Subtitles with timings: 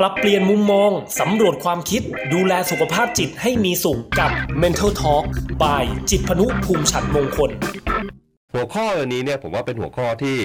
[0.00, 0.90] ปรับเปลี่ยนมุมมอง
[1.20, 4.30] สำรวจความคิด ดูแลสุขภาพจิตให้มีสุขกับ
[4.62, 5.24] Mental Talk
[5.62, 7.50] by จิตพนุภูมิฉันมงคล
[8.54, 10.36] หัวข้ออันนี้เนี่ยผมว่าเป็นหัวข้อที่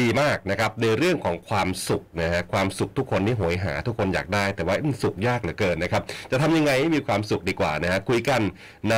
[0.00, 8.40] ดีมากนะครับในเรื่องของความสุขนะฮะความสุขทุกคนที่โหยหา ทุกคนอยากได้แต่ว่ามันสุขยากเหลือเกินนะครับ จะทำยังไงให้มีความสุขดีกว่านะฮะคุยกัน
[8.90, 8.96] ใน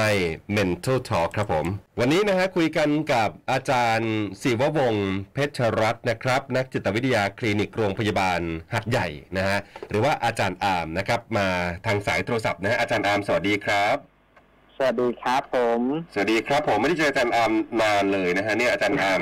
[0.56, 1.66] Mental Talk ครับผม
[2.00, 4.12] วันนี้นะฮะคุยกันกับอาจารย์
[4.42, 8.40] ศิววงศ์เพชรรัตน์นะครับ นักจิตวิทยาคลินิกโรงพยาบาล
[8.74, 9.58] หาดใหญ่นะฮะ
[9.90, 11.48] หรือว่าอาจารย์อามนะครับมา
[11.86, 14.11] ทางสายโทรศัพท์นะฮะอาจารย์อามสวัสดีครับ
[14.84, 15.80] วัสดีครับผม
[16.12, 19.20] สวัสดีครับผมไม่ได้เจออาจารย์อามนานเลยนะฮะเนี่ยอาจารย์อาม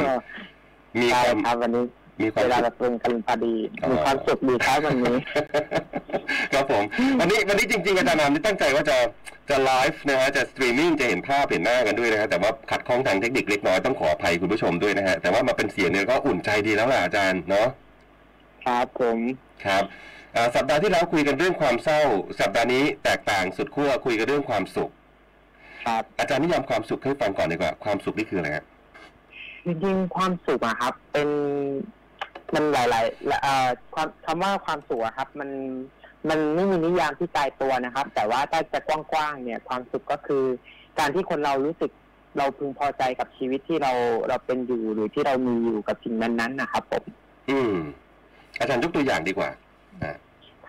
[1.00, 1.84] มีใช่ความครับวันนี้
[2.22, 5.16] มีความเวลาสุขเราตรงกันพอดีอ๋อมีความสุขดีครับวันนี้
[6.52, 6.84] ครับผม
[7.20, 8.96] วันนี้วันนี้จริงๆอาจารย์อามนี่ตั้งใจว่าจะ
[9.50, 17.68] จะไลฟ์นะฮะจะสตรีมมิ่งจะเห็นภาพเห็นหน้ากันด้วยนะฮะแต่ว่าขัดข้องทางเทคนิคเล็กน้อยต้องขออภัยคุณผู้ชมด้วยนะฮะแต่ว่ามาเป็นเสียงเนี่ยก็อุ่นใจดีแล้วล่ะอาจารย์เนาะ
[18.64, 19.18] ครับผม
[19.64, 19.84] ครับ
[20.36, 22.02] อ่าสัปดาห์ที่แล้วคุยกันเรื่องความเศร้า
[22.40, 24.90] สัปดาห์นี้แตกต่างสุดขั้วคุยกันเรื่องความสุข
[25.84, 28.64] ครับอาจารย์นิยามความสุขให้ฟังก่อนดีกว่าความสุขนี่คืออะไรฮะ
[29.64, 31.28] จริงๆความสุขอะครับ เป็น
[32.54, 35.50] มันหลายๆเอ่อความคำว่าความสุขอะครับ มัน
[36.28, 40.44] มันไม่มีนิยามที่ตายตัวนะครับ แต่ว่าถ้าจะกว้างๆเนี่ย ความสุขก็คือ
[40.98, 41.90] การที่คนเรารู้สึก
[42.38, 43.92] เราพึงพอใจกับชีวิตที่เรา
[44.28, 47.04] เราเป็นอยู่หรือที่เรามีอยู่กับสิ่งนั้นๆนะครับผม
[47.50, 47.72] อืม
[48.58, 49.50] อาจารย์ยกตัวอย่างดีกว่า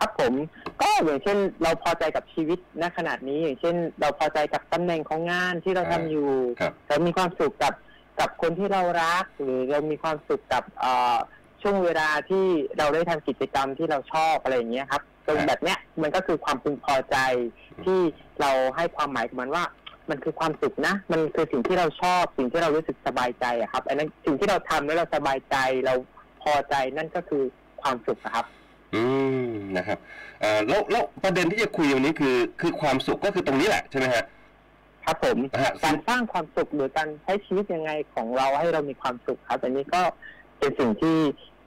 [0.02, 0.34] ครับผม
[0.82, 7.74] ก็อย่างเช่นเราพอใจกับชีวิตณขนาดนี้ อย่างเช่น เราพอใจกับตำแหน่งของงานที่เราทำอยู่ครับเรามีความสุขกับ
[8.20, 11.18] กับคนที่เรารัก หรือเรามีความสุขกับเอ่อ
[11.62, 12.46] ช่วงเวลาที่
[12.78, 17.18] เราได้ทำกิจกรรมที่เราชอบอะไรอย่างเงี้ยครับตรงแบบเนี้ยมันก็คือความพึงพอใจ
[17.86, 18.00] ที่
[18.42, 19.64] เราให้ความหมายกับมันว่า
[20.10, 25.94] มันคือความสุขนะ มันคือสิ่งที่เราชอบ สิ่งที่เรารู้สึกสบายใจอะครับอันนั้นสิ่งที่เราทำแล้วเราสบายใจเรา
[26.44, 27.44] พอใจนั่นก็คือ
[27.82, 28.46] ความสุขอะครับ
[28.95, 29.03] อื
[29.44, 29.47] ม
[29.78, 29.97] นะครับ
[30.42, 34.23] เอ่อแล้วแล้วประเด็นที่จะคุยวันนี้คือ คือความสุขก็คือตรงนี้แหละใช่ไหมฮะ
[35.06, 40.02] ครับผมฮะ การสร้างความสุขหรือการใช้ชีวิตยังไงของเราให้เรามีความสุขครับอันนี้ก็
[40.60, 41.17] เป็นสิ่งที่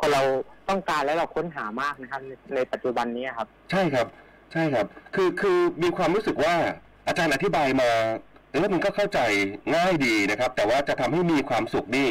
[0.01, 0.23] คนเรา
[0.69, 4.07] ต้องการและเราค้นหามากนะครับ ในในปัจจุบันนี้ครับ ใช่ครับ
[4.53, 6.55] ใช่ครับ คือคือมีความรู้สึกว่า
[7.07, 7.91] อาจารย์อธิบายมา
[8.51, 9.21] แล้วมันก็เข้าใจ
[9.75, 12.09] ง่ายดีนะครับ แต่ว่าจะทำให้มีความสุขนี่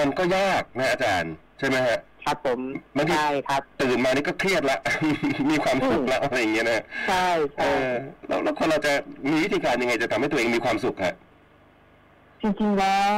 [0.00, 2.60] มันก็ยากนะอาจารย์ ใช่ไหมฮะ ครับผม
[2.96, 4.78] บางทีใช่ครับ ตื่นมานี่ก็เครียดละ
[5.50, 7.28] มีความสุขแล้วอะไรอย่างเงี้ยนะใช่
[7.58, 7.90] เอใช่อ
[8.26, 8.92] แล้วแล้วคนเราจะ
[9.30, 11.14] มีวิธีการยังไงจะทำให้ตัวเองมีความสุขฮะ
[12.40, 13.10] จริงๆแล้ว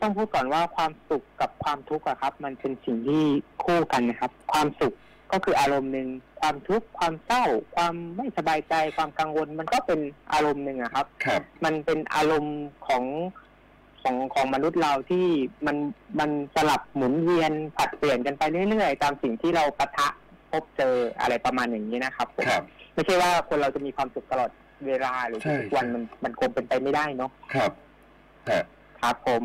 [0.00, 3.22] ต้องพูดก่อนว่าความสุขกับความทุกข์อะครับ มันเป็นสิ่งที่
[3.64, 4.94] คู่กันนะครับ ความสุข
[5.32, 6.08] ก็คืออารมณ์หนึ่ง
[6.40, 7.44] ความทุกข์ความเศร้า
[7.76, 10.00] ความไม่สบายใจความกังวล มันก็เป็น
[10.32, 13.04] อารมณ์หนึ่งอะครับครับมันเป็นอารมณ์ของ
[14.04, 15.26] ของของมนุษย์เราที่
[15.66, 15.76] มัน
[16.20, 20.08] มันสลับหมุนเวียนผลัดเปลี่ยนกันไปเรื่อยๆ ตามสิ่งที่เราปะทะ
[20.50, 22.64] พบเจออะไรประมาณอย่างนี้นะครับผมครับ
[22.94, 24.50] ไม่ใช่ว่าคนเราจะมีความสุขตลอด
[24.86, 27.72] เวลาหรือใช่ ทุกวันใช่มันมันคงเป็นไปไม่ได้เนาะครับ
[28.50, 28.62] ฮะ
[29.00, 29.42] ครับผม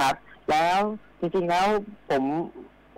[0.00, 0.14] ครับ
[0.50, 0.78] แล้ว
[1.20, 1.66] จริงๆแล้ว
[2.10, 2.22] ผม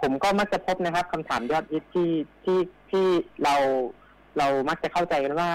[0.00, 2.10] ผมก็มักจะพบนะครับคำถามยอดฮิตที่
[2.44, 2.58] ที่
[2.90, 3.06] ที่
[3.44, 3.54] เรา
[4.38, 5.50] เรามักจะเข้าใจกันว่า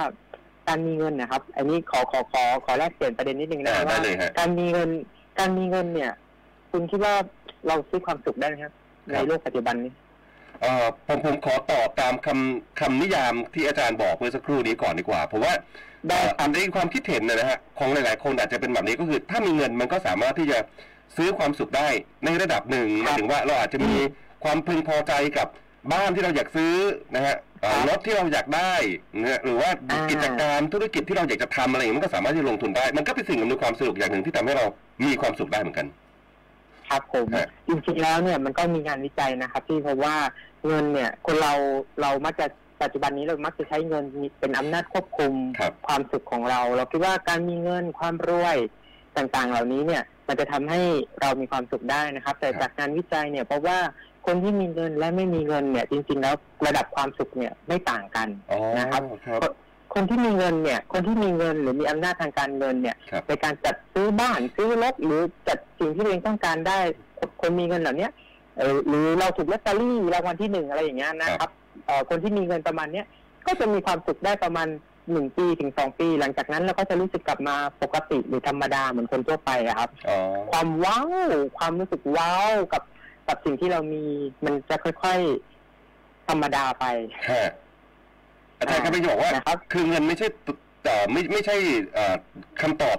[0.68, 4.90] การมีเงินนะครับ อันนี้ขอขอขอขอแลกเปลี่ยนประเด็นนิดนึงนะอ่าได้ว่า เลยฮะ การมีเงิน
[5.40, 6.12] การมีเงินเนี่ย
[6.72, 7.16] คุณคิดว่า
[7.68, 8.74] เราซื้อความสุขได้ไหมครับ
[9.06, 9.92] คในรับโลกปัจจุบันนี้
[10.62, 15.54] เอ่อผมผมขอตอบตามคำคำนิยามที่อาจารย์บอกเมื่อสักครู่นี้ก่อนดีกว่า เพราะว่า
[16.08, 20.60] ได้ครับเอ่อในความคิดเห็นนะฮะของหลายๆ คนอาจจะเป็นแบบนี้ก็คือถ้ามีเงินมันก็สามารถที่จะ
[21.18, 21.90] ซื้อความสุขได้
[22.26, 23.94] ในระดับหนึ่งหมายถึงว่าเราอาจจะมี
[24.44, 25.48] ความพึงพอใจกับ
[25.92, 26.74] บ้านที่เราอยากซื้อ
[27.16, 28.74] นะฮะเอ่อค รับรถที่เราอยากได้
[29.20, 34.66] นะฮะหรือว่าอ่ากิจการธุรกิจที่เราอยากจะทำอะไรอย่างนี้มันก็สามารถที่จะลงทุนได้ มันก็เป็นสิ่งอำนวยความสะดวกอย่างหนึ่งที่ทำให้เรา
[35.04, 35.88] มีความสุขได้เหมือนกัน
[36.90, 40.16] ครับผมฮะจริงๆแล้วเนี่ยมันก็มีงานวิจัยนะครับที่พบว่า
[40.66, 41.54] เงินเนี่ย คนเรา
[42.02, 42.48] เรามักจะ
[42.82, 44.04] ปัจจุบันนี้เรามักจะใช้เงิน
[44.40, 48.58] เป็นอำนาจควบคุมครับความสุขของเรา เราคิดว่าการมีเงินความรวย
[49.18, 50.82] ต่างๆ เหล่านี้เนี่ย มันจะทำให้
[51.22, 53.78] เรามีความสุขได้นะครับ แต่ครับจากงานวิจัยเนี่ยเพราะว่า
[54.28, 59.54] คนที่มีเงินและไม่มีเงินเนี่ย จริง ๆ แล้วระดับความสุขเนี่ยไม่ต่างกันอ๋อนะครับครับ
[59.94, 66.78] คนที่มีเงินเนี่ย คนที่มีเงินหรือมีอำนาจทางการเงินเนี่ยครับในการจัดซื้อบ้านซื้อรถหรือจัดสิ่งที่ตัวเองต้องการได้
[67.42, 68.12] คนมีเงินเหล่าเนี้ย
[68.58, 71.50] เอ่อหรือเราถูกลอตเตอรี่รางวัลที่หนึ่งอะไรอย่างเงี้ยนะครับ
[71.86, 73.06] เอ่อคนที่มีเงินประมาณเนี้ย
[73.48, 74.68] ก็จะมีความสุขได้ประมาณ
[75.12, 80.18] หนึ่งปีถึงสองปี หลังจากนั้นเราก็จะรู้สึกกลับมาปกติหรือธรรมดาเหมือนคนทั่วไปอะครับอ๋อ
[80.52, 81.08] ความว้าว
[81.58, 82.82] ความรู้สึกว้าวกับ
[83.28, 84.04] กับสิ่งที่เรามี
[84.46, 86.86] มันจะค่อยๆธรรมดาไป
[87.30, 87.50] ฮะ
[88.60, 90.54] อาจารย์ก็ไปบอกว่านะครับ คือเงินไม่ใช่ตุ
[90.84, 91.56] เอ่อไม่ไม่ใช่
[91.94, 92.16] เอ่อ
[92.62, 92.98] คำตอบ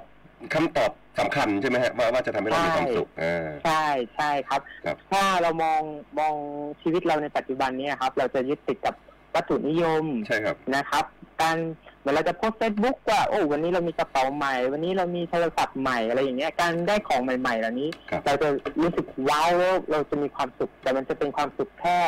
[0.55, 3.85] คำตอบสำคัญใช่ไหมฮะว่าว่าจะทำให้เรามีความสุขอ่า ใช่
[4.17, 5.83] ใช่ครับ ครับ ถ้าเรามอง
[6.19, 6.35] มอง
[6.83, 8.95] ชีวิตเราในปัจจุบันนี้ครับ เราจะยึดติดกับ
[9.35, 11.05] วัตถุนิยมใช่ครับ นะครับ
[11.43, 11.59] การ
[12.01, 18.49] เหมือนเราจะโพสเฟซบุ๊กว่าโอ้วันนี้เรามีกระเป๋าใหม่ วันนี้เรามีโทรศัพท์ใหม่อะไรอย่างเงี้ยการได้ของใหม่ๆเหล่านี้ ครับ เราจะ
[18.83, 21.99] รู้สึกว้าวแล้วเราจะมีความสุข แต่มันจะเป็นความสุขแค่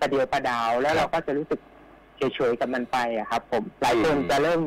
[0.00, 1.60] ประเดียวประดาว แล้วเราก็จะรู้สึก
[2.16, 4.60] เฉยๆกับมันไปอะครับ ผมหลายคนจะเริ่ม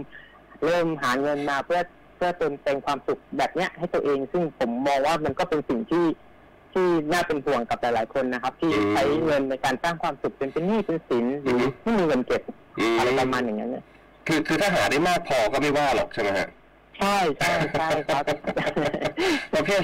[0.66, 1.82] เริ่มหาเงินมาเพื่อ
[2.16, 6.06] เพื่อเติมเต็มความสุขแบบเนี้ยให้ตัวเอง ซึ่งผมมองว่ามันก็เป็นสิ่งที่
[6.74, 12.42] ที่น่าเป็นห่วงกับหลายๆคนนะครับ ที่อืมใช้เงินในการสร้างความสุขเป็นเป็นหนี้เป็นสินหรือม ไม่มีเงินเก็บ
[12.80, 13.86] อืม อะไรประมาณอย่างนั้นเนี่ย
[14.30, 16.48] คือคือถ้าหาได้มากพอก็ไม่ว่าหรอกใช่ไหมฮะ
[17.00, 18.24] ใช่ใช่ใช่ครับ
[19.54, 19.82] ประเภท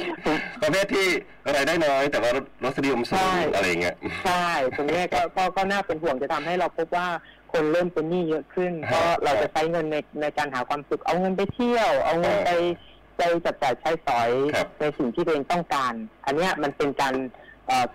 [0.61, 1.07] ประเภทที่
[1.55, 3.95] รายได้น้อย แต่ว่ารรสนิยมสูใช่งอะไรอย่างเงี้ย
[4.25, 7.07] ใช่ตรงเนี้ยก็ก็ก็น่าเป็นห่วงจะทำให้เราพบว่า
[7.53, 12.51] คนเริ่มเป็นหนี้เยอะขึ้นฮะเพราะเราจะใช้เงินในในการหาความสุขเอาเงินไปเที่ยว เอาเงินไป
[13.17, 15.93] ไปจับจ่ายใช้สอยครับในสิ่งที่ตัวเองต้องการ
[16.25, 17.44] อันเนี้ยมันเป็นการเอ่อ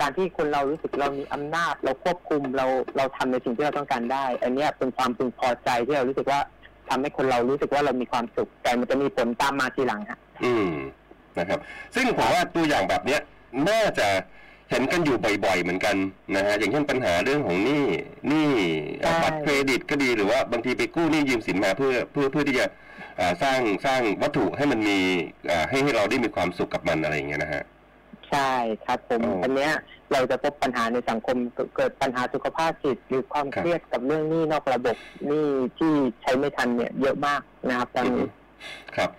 [0.00, 6.40] การที่คนเรารู้สึกเรามีอำนาจ เราควบคุมเราเราทำในสิ่งที่เราต้องการได้ อันเนี้ยเป็นความพึงพอใจที่เรารู้สึกว่า
[6.88, 10.70] ทำให้คนเรารู้สึกว่าเรามีความสุขแต่มันจะมีผลตามมาทีหลังฮะอืม
[11.38, 11.58] นะครับ
[11.94, 13.20] ซึ่งผมว่าตัวอย่างแบบเนี้ย
[13.68, 14.08] น่าจะ
[14.70, 15.96] เห็นกันอยู่บ่อยๆ เหมือนกัน
[16.36, 17.84] นะฮะอย่างเช่นปัญหาเรื่องของหนี้
[18.28, 18.50] หนี้
[19.00, 22.66] เอ่อใช่บัตรเครดิตก็ดีหรือว่าบางทีไปกู้หนี้ยืมสินมาเพื่อเพื่อเพื่อที่จะ
[23.18, 24.98] อ่าสร้างสร้างวัตถุให้มันมี
[25.50, 27.62] อ่าให้ให้เราได้มีความสุขกับมันอะไรอย่างเงี้ยนะฮะ
[28.30, 28.50] ใช่
[28.86, 29.72] ครับผมอ๋ออัอันเนี้ย
[30.12, 34.96] เราจะพบปัญหาในสังคมเกิดเกิดปัญหาสุขภาพจิตหรือความครับเครียดกับเรื่องหนี้นอกระบบ
[35.26, 35.46] หนี้
[35.78, 35.92] ที่
[36.22, 38.26] ใช้ไม่ทันเนี่ยเยอะมากนะครับตอนนี้
[38.96, 39.10] ครับ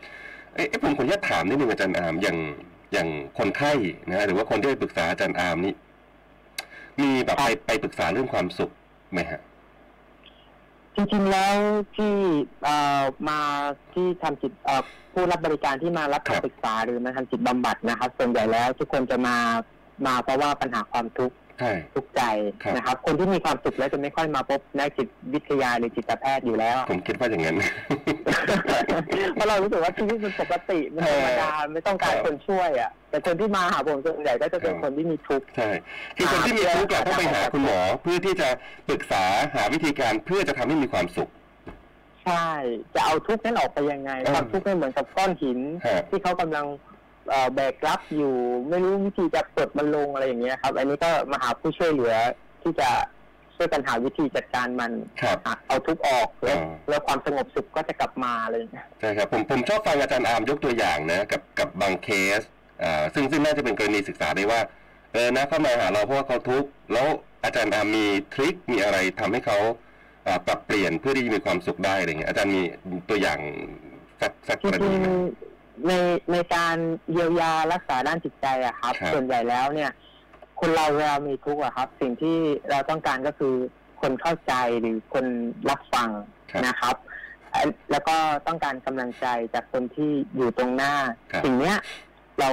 [0.55, 2.37] เอ๊ะเอ๊ะผมขออนุญาตถามนิดนึงอาจารย์อามอย่าง
[2.93, 3.71] อย่างคนไข้
[4.07, 5.73] นะฮะหรือว่าคนที่ไปปรึกษาอาจารย์อามนี่
[7.01, 8.71] มีแบบไปไปปรึกษาเรื่องความสุข
[9.13, 9.39] ไหมฮะ
[10.95, 11.55] จริงๆแล้ว
[11.95, 12.13] ที่
[12.63, 13.39] เอ่อมา
[13.93, 14.81] ที่ทำจิตเอ่อ
[15.13, 19.37] ผู้รับบริการที่มารับครับ คำปรึกษาหรือมาทำจิตบำบัดนะครับ ส่วนใหญ่แล้วทุกคนจะมา
[20.05, 21.40] มาเพราะว่าปัญหาความทุกข์ใช่
[21.95, 22.21] ทุกข์ใจ
[22.63, 27.57] ครับนะครับ คนที่มีความสุขแล้วจะไม่ค่อยมาพบนักจิตวิทยาหรือจิตแพทย์อยู่แล้ว ผมคิดว่าอย่างนั้น
[29.33, 35.69] เพราะเรารู้สึกว่าชีวิตมันปกติมันธรรมดาไม่ต้องการครับคนช่วยอะแต่คนที่มาหาผมส่วนใหญ่ก็จะเป็นครับคนที่มีทุกข์ใช่
[36.17, 38.49] คือคนที่มีทุกข์อะต้องไปหาคุณหมอเพื่อที่จะ
[38.87, 39.23] ปรึกษา
[39.55, 41.29] หาวิธีการเพื่อจะทำให้มีความสุข
[42.25, 42.49] ใช่
[42.95, 46.90] จะเอาทุกข์นั้นออกไปยังไงเออความทุกข์นั้นเหมือนกับก้อนหินฮะที่เขากำลังเอ่อ
[47.53, 48.35] แบกรับอยู่
[48.69, 52.13] ไม่รู้วิธีจะปลดมันลงอะไรอย่างเงี้ยครับ อันนี้ก็มาหาผู้ช่วยเหลือ
[52.61, 52.89] ที่จะ
[53.55, 54.91] ช่วยกันหาวิธีจัดการมัน
[55.21, 62.41] ครับอะเอาทุกข์ออกแล้วอ่าแล้วความสงบสุขก็จะกลับมาอะไรอย่างเลยใช่ครับผมผมชอบฟังอาจารย์อามยกตัวอย่างนะกับกับบางเคส
[62.83, 64.61] อ่าซึ่งซึ่งน่าจะเป็นกรณีศึกษาได้ว่า
[65.13, 67.07] เออนะเข้ามาหาเราเพราะว่าเขาทุกข์แล้ว
[67.43, 69.57] อาจารย์อามมีทริคมีอะไรทำให้เขา
[70.27, 72.61] อ่าปรับเปลี่ยนเพื่อที่จะมีความสุขได้อะไรเงี้ยอาจารย์มี
[73.09, 73.39] ตัวอย่าง
[74.21, 75.50] สักสักจกรริณีงไหมๆ
[75.87, 75.91] ใน
[76.31, 76.75] ในการ
[77.11, 79.91] เยียวยารักษาด้านจิตใจอะครับ ครับ ส่วนใหญ่แล้วเนี่ย
[80.59, 82.37] คนเราเวลามีทุกข์อะครับ สิ่งที่
[82.69, 83.55] เราต้องการก็คือ
[84.01, 85.25] คนเข้าใจหรือคน
[85.69, 86.09] รับฟัง
[86.51, 86.95] ครับ นะครับ
[87.51, 88.15] เอ่อแล้วก็
[88.47, 90.93] ต้องการกำลังใจจากคนที่อยู่ตรงหน้า
[91.31, 91.77] ครับ สิ่งเนี้ย
[92.39, 92.49] เรา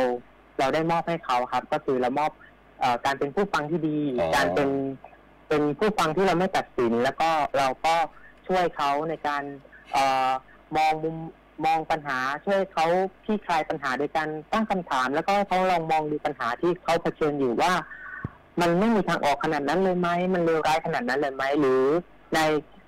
[0.59, 2.31] เราได้มอบให้เขาครับ ก็คือเรามอบ
[2.81, 4.71] เอ่อการเป็นผู้ฟังที่ดี อ๋อ การเป็น
[5.49, 7.95] เป็นผู้ฟังที่เราไม่ตัดสิน แล้วก็เราก็
[8.47, 9.43] ช่วยเขาในการ
[9.93, 10.31] เอ่อ
[10.77, 11.17] มองมุม
[11.65, 12.87] มองปัญหาช่วยเขา
[13.25, 17.73] คลี่คลายปัญหาโดยการตั้งคำถาม แล้วก็เขาลองมองดูปัญหาที่เขาเผชิญอยู่ว่า
[18.61, 21.83] มันไม่มีทางออกขนาดนั้นเลยไหมมันเลวร้ายขนาดนั้นเลยไหมหรือ
[22.35, 22.39] ใน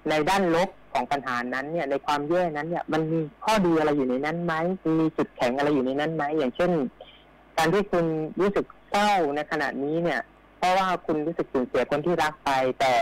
[0.09, 4.55] ในด้านลบของปัญหานั้นเนี่ยในความแย่นั้นเนี่ยมันมีข้อดีอะไรอยู่ในนั้นไหม
[5.01, 6.71] มีจุดแข็งอะไรอยู่ในนั้นไหมอย่างเช่น
[7.57, 8.05] การที่คุณ
[8.41, 10.21] รู้สึกเศร้าในขณะนี้เนี่ย
[10.59, 12.51] เพราะว่าคุณรู้สึกสูญเสียคนที่รักไป
[12.81, 12.93] แต่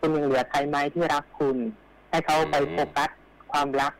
[0.00, 1.56] คุณยังเหลือใครไหมที่รักคุณ
[2.10, 3.10] ให้เขาไปโฟกัส
[3.52, 3.92] ความรัก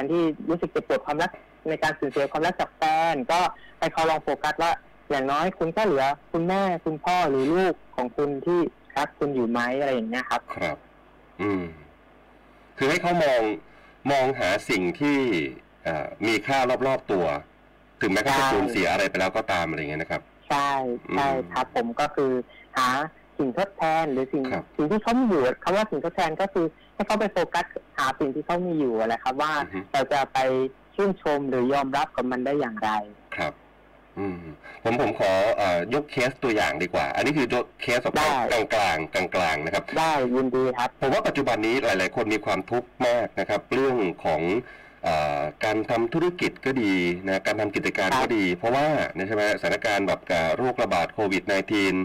[0.00, 1.30] นที่รู้สึกเจ็บปวดความรัก
[1.68, 2.82] ในการสูญเสียความรักจากแฟ
[3.12, 3.40] นก็
[3.78, 4.72] ให้เขาลองโฟกัสว่า
[5.10, 8.60] อย่างน้อยคุณก็เหลือ คุณแม่คุณพ่อหรือลูกของคุณที่
[8.96, 10.76] รักคุณอยู่ไหมอะไรอย่างเงี้ยครับ ครับ
[11.42, 11.62] อืม
[12.78, 13.40] คือให้เขามอง
[14.10, 15.18] มองหาสิ่งที่
[15.84, 17.26] เอ่อมีค่ารอบๆตัว
[18.00, 20.70] ถึงแม้เขาจะใช่สูญเสียอะไรไปแล้วก็ตามอะไรเงี้ยนะครับ ใช่
[21.14, 22.32] ใช่อืมครับผมก็คือ
[22.76, 22.88] หา
[23.38, 27.64] สิ่งทดแทนหรือสิ่งครับสิ่งที่เขามีอยู่คำว่าสิ่งทดแทนก็คือ ให้เขาไปโฟกัส
[27.98, 30.38] หาสิ่งที่เขามีอยู่อะไรครับ ว่าอือฮึ เราจะไป
[30.94, 32.90] ชื่นชมหรือยอมรับกับมันได้อย่างไร
[33.36, 33.52] ครับ
[34.18, 34.38] อืม
[34.84, 44.42] ผมผมขอเอ่อยกเคสตัวอย่างดีกว่า อันนี้คือยกเคสออกได้กลางกลางกลางกลางๆนะครับ ได้ยินดีครับ ผมว่าปัจจุบันนี้หลาย ๆ คนมีความทุกข์มากนะครับ เรื่องของ
[45.04, 45.08] เอ
[45.38, 46.94] อการทำธุรกิจก็ดี
[47.26, 48.86] นะการทำกิจการครับก็ดี เพราะว่า
[49.26, 51.96] ใช่ไหมสถานการณ์แบบกับโรคระบาดโควิด -19 เอ่อ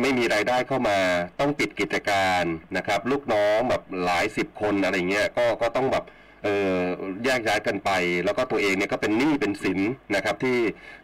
[0.00, 0.98] ไม่มีรายได้เข้ามา
[1.40, 2.44] ต้องปิดกิจการ
[2.76, 6.04] นะครับ ลูกน้องแบบหลายสิบคนอะไรเงี้ยก็ก็ต้องแบบ
[6.44, 6.78] เออ
[7.24, 7.90] แยกย้ายกันไป
[8.24, 9.80] แล้วก็ตัวเองเนี่ยก็เป็นหนี้เป็นสิน
[10.14, 10.56] นะครับ ที่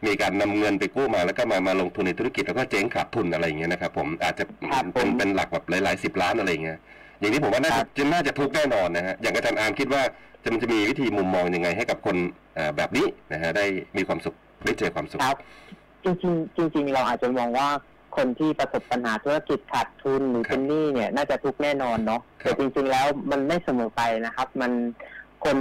[0.06, 6.78] มีการนำเงินไปกู้มาแล้วก็มามาลงทุนในธุรกิจแล้วก็เจ๊งขาดทุนอะไรอย่างเงี้ยนะครับผมอาจจะครับผมเป็นเป็นหลักแบบหลายๆสิบล้านอะไรอย่างเงี้ย
[7.20, 10.02] อย่างนี้ผมว่าน่าครัจะบจะน่าจะทุกข์แน่นอนนะฮะอย่างอาจารย์อาร์มคิดว่า
[10.42, 12.16] จะมันจะมีวิธีมุมมองยังไงให้กับคน
[12.58, 13.64] อ่าแบบนี้นะฮะได้
[13.96, 15.38] มีความสุขได้เจอความสุขครับ
[16.04, 17.68] จริงๆจริง ๆ เราอาจจะมองว่า
[18.16, 24.72] คนที่ประสบปัญหาธุรกิจขาดทุนหรือครับเป็นหนี้เนี่ย น่าจะทุกข์แน่นอนเนาะครับแต่จริง ๆ แล้วมันไม่เสมอไปนะครับ มัน
[25.44, 25.56] คน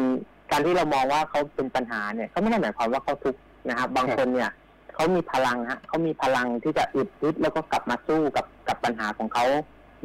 [0.51, 3.39] การที่เรามองว่าเขาเป็นปัญหาเนี่ยก็ไม่ได้หมายความว่าเขาทุกข์
[3.70, 4.50] นะครับบางคนเนี่ย
[4.94, 9.46] เขามีพลังฮะเขามีพลังที่จะอึดทึดแล้วก็กลับมาสู้กับกับปัญหาของเขา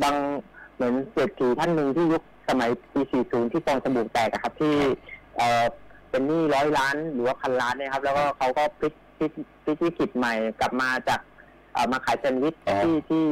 [0.03, 0.15] บาง
[0.75, 4.75] เหมือนเศรษฐีท่านหนึ่งที่ยุคสมัยปี 40 ที่ฟองสบู่แตกอะครับที่
[5.37, 5.65] เอ่อ
[6.11, 9.33] เป็นหนี้ร้อยล้านหรือว่าพันล้านเนี่ยครับ แล้วก็เขาก็พลิกพ ลิก
[9.65, 11.21] พลิกวิกฤตใหม่กลับมาจาก
[11.73, 13.25] เอ่อมาขายแซนด์วิชอ๋อที่ที่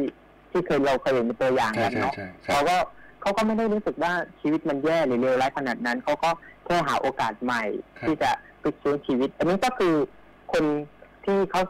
[0.50, 2.76] ที่เคยเราเคยเห็นเป็นตัวอย่างใช่กันใช่เนาะใช่ครัเขาบก็
[3.20, 6.30] เขาก็ไม่ได้รู้สึกว่าชีวิตมันแย่หรือเลวร้ายขนาดนั้นเขาก็
[6.64, 7.62] แค่หาโอกาสใหม่
[7.98, 8.30] ครับ ที่จะ
[8.62, 9.94] พลิกฟื้นชีวิต อันนี้ก็คือ
[10.52, 10.64] คน
[11.24, 11.62] ที่เขา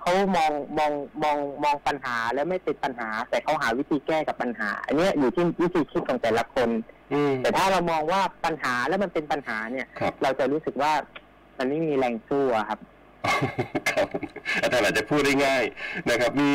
[0.00, 0.92] เขามองมอง
[1.22, 6.68] มองมองปัญหาแล้วไม่เป็นปัญหา แต่เขาหาวิธีแก้กับปัญหา อันเนี้ยอยู่ที่วิธีคิดของแต่ละคน
[7.12, 10.92] อืม แต่ถ้าเรามองว่าปัญหาแล้วมันเป็นปัญหาเนี่ย ครับ เราจะรู้สึกว่า
[11.58, 12.78] มันไม่มีแรงสู้อะครับ
[13.90, 14.22] ครับผม
[14.62, 15.64] อาจารย์อาจจะพูดได้ง่าย
[16.10, 16.50] นะครับ มี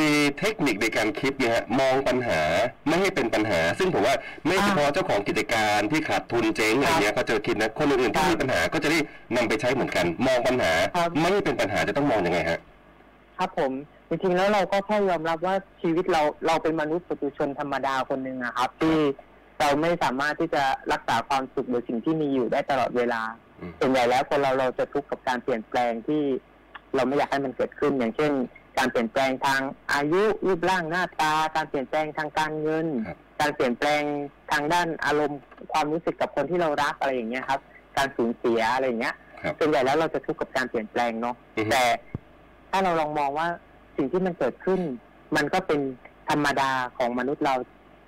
[0.00, 2.40] มีเทคนิคในการคิดนะฮะมองปัญหา
[2.88, 4.16] ไม่ให้เป็นปัญหา ซึ่งผมว่า
[4.46, 8.98] ไม่เฉพาะเจ้าของกิจการที่ขาดทุนเจ๊งอะไรเงี้ยเขาเจอคิดนะคนอื่นๆที่ครับมีปัญหาก็จะได้
[9.36, 12.58] นำไปใช้เหมือนกัน มองปัญหาครับไม่ให้เป็นปัญหาจะต้องมองยังไงฮะ
[13.38, 13.72] ครับผม
[14.08, 18.96] จริงๆแล้วเราก็แค่ยอมรับว่าชีวิตเราเราเป็นมนุษย์ปุถุชนธรรมดาคนหนึ่งอะครับที่
[19.60, 26.22] เราไม่สามารถที่จะรักษาความสุขหรือสิ่งที่มีอยู่ได้ตลอดเวลาอืม ส่วนใหญ่แล้วคนเราเราจะทุกข์กับการเปลี่ยนแปลงที่
[26.94, 28.32] เราไม่อยากให้มันเกิดขึ้น อย่างเช่น
[28.78, 29.60] การเปลี่ยนแปลงทาง
[29.94, 34.02] อายุรูปร่างหน้าตา การเปลี่ยนแปลงทางการเงินครับการเปลี่ยนแปลง
[34.52, 35.38] ทางด้านอารมณ์
[35.72, 37.60] ความรู้สึกกับคนที่เรารักอะไรอย่างเงี้ยครับ
[37.96, 41.82] การสูญเสียอะไรอย่างเงี้ยครับส่วนใหญ่แล้วเราจะทุกข์กับการเปลี่ยนแปลงเนาะอือฮึแต่
[42.70, 43.48] ถ้าเราลองมองว่า
[43.96, 44.80] สิ่งที่มันเกิดขึ้น
[45.36, 45.80] มันก็เป็น
[46.28, 47.54] ธรรมดาของมนุษย์เรา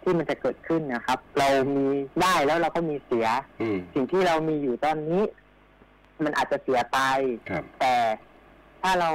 [0.02, 1.86] ที่มันจะเกิดขึ้นนะครับ เรามี
[2.22, 3.26] ได้แล้วเราก็มีเสีย
[3.62, 5.22] อืมสิ่งที่เรามีอยู่ตอนนี้
[6.26, 6.98] มันอาจจะเสียไป
[7.50, 7.94] ครับแต่
[8.82, 9.10] ถ้าเรา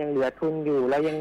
[0.00, 1.16] ยังเหลือทุนอยู่เรายัง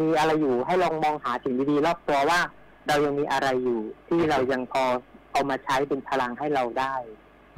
[0.00, 2.40] มีอะไรอยู่ ให้ลองมองหาสิ่งดีๆรอบตัวว่า
[2.88, 4.84] เรายังมีอะไรอยู่ ที่เรายังพอ
[5.32, 6.94] เอามาใช้เป็นพลังให้เราได้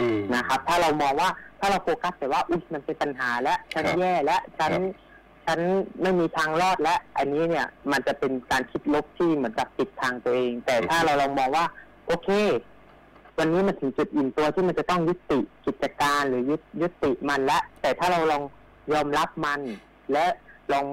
[0.00, 5.06] อืม นะครับ ถ้าเรามองว่าถ้าเราโฟกัสแต่ว่าอุ๊ยมันเป็นปัญหาและฉันครับแย่และฉัน ครับ
[5.46, 5.58] ฉัน
[6.02, 11.64] ไม่มีทางรอดและ อันนี้เนี่ยมันจะเป็นการคิดลบที่เหมือนกับปิดทางตัวเอง แต่ถ้าเราลองมองว่า
[12.06, 12.28] โอเค
[13.38, 18.42] วันนี้มันถึงจุดอิ่มตัวที่มันจะต้องยุติกิจการหรือยุยุติมันละ แต่ถ้าเราลอง
[18.92, 19.60] ยอมรับมัน
[20.12, 20.26] และ
[20.72, 20.86] ลอง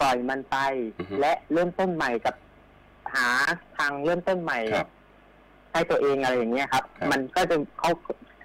[0.00, 0.56] ปล่อยมันไป
[0.98, 2.34] อือฮึและเริ่มต้นใหม่กับ
[3.14, 3.28] หา
[3.76, 4.88] ทางเริ่มต้นใหม่ครับ
[5.72, 7.90] ให้ตัวเองอะไรอย่างเงี้ยครับครับ มันก็จะเขา